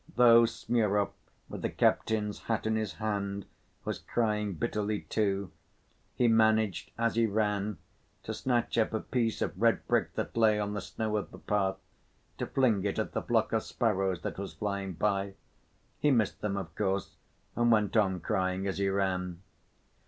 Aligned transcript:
Though 0.15 0.47
Smurov, 0.47 1.11
with 1.47 1.61
the 1.61 1.69
captain's 1.69 2.39
hat 2.45 2.65
in 2.65 2.75
his 2.75 2.93
hand, 2.93 3.45
was 3.85 3.99
crying 3.99 4.55
bitterly 4.55 5.01
too, 5.01 5.51
he 6.15 6.27
managed, 6.27 6.89
as 6.97 7.13
he 7.13 7.27
ran, 7.27 7.77
to 8.23 8.33
snatch 8.33 8.79
up 8.79 8.93
a 8.95 8.99
piece 8.99 9.43
of 9.43 9.61
red 9.61 9.85
brick 9.85 10.15
that 10.15 10.35
lay 10.35 10.59
on 10.59 10.73
the 10.73 10.81
snow 10.81 11.17
of 11.17 11.29
the 11.29 11.37
path, 11.37 11.75
to 12.39 12.47
fling 12.47 12.83
it 12.83 12.97
at 12.97 13.11
the 13.11 13.21
flock 13.21 13.53
of 13.53 13.61
sparrows 13.61 14.21
that 14.23 14.39
was 14.39 14.55
flying 14.55 14.93
by. 14.93 15.35
He 15.99 16.09
missed 16.09 16.41
them, 16.41 16.57
of 16.57 16.73
course, 16.75 17.17
and 17.55 17.71
went 17.71 17.95
on 17.95 18.21
crying 18.21 18.65
as 18.65 18.79
he 18.79 18.89
ran. 18.89 19.43